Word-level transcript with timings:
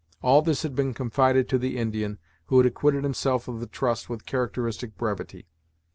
All 0.23 0.41
this 0.41 0.63
had 0.63 0.73
been 0.73 0.95
confided 0.95 1.47
to 1.49 1.59
the 1.59 1.77
Indian, 1.77 2.17
who 2.47 2.57
had 2.57 2.65
acquitted 2.65 3.03
himself 3.03 3.47
of 3.47 3.59
the 3.59 3.67
trust 3.67 4.09
with 4.09 4.25
characteristic 4.25 4.97
brevity. 4.97 5.45